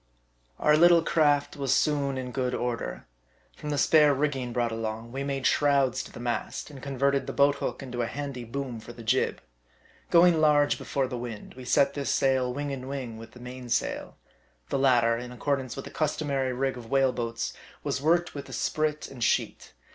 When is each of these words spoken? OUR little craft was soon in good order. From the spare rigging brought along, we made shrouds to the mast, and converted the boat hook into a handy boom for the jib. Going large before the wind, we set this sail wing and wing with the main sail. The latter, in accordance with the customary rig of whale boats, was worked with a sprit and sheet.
OUR 0.57 0.75
little 0.77 1.03
craft 1.03 1.55
was 1.55 1.71
soon 1.71 2.17
in 2.17 2.31
good 2.31 2.55
order. 2.55 3.05
From 3.55 3.69
the 3.69 3.77
spare 3.77 4.15
rigging 4.15 4.51
brought 4.51 4.71
along, 4.71 5.11
we 5.11 5.23
made 5.23 5.45
shrouds 5.45 6.01
to 6.01 6.11
the 6.11 6.19
mast, 6.19 6.71
and 6.71 6.81
converted 6.81 7.27
the 7.27 7.33
boat 7.33 7.53
hook 7.57 7.83
into 7.83 8.01
a 8.01 8.07
handy 8.07 8.43
boom 8.43 8.79
for 8.79 8.93
the 8.93 9.03
jib. 9.03 9.43
Going 10.09 10.41
large 10.41 10.79
before 10.79 11.05
the 11.05 11.19
wind, 11.19 11.53
we 11.53 11.65
set 11.65 11.93
this 11.93 12.09
sail 12.09 12.51
wing 12.51 12.71
and 12.73 12.89
wing 12.89 13.19
with 13.19 13.33
the 13.33 13.39
main 13.39 13.69
sail. 13.69 14.17
The 14.69 14.79
latter, 14.79 15.17
in 15.19 15.31
accordance 15.31 15.75
with 15.75 15.85
the 15.85 15.91
customary 15.91 16.51
rig 16.51 16.77
of 16.77 16.89
whale 16.89 17.13
boats, 17.13 17.53
was 17.83 18.01
worked 18.01 18.33
with 18.33 18.49
a 18.49 18.53
sprit 18.53 19.07
and 19.07 19.23
sheet. 19.23 19.73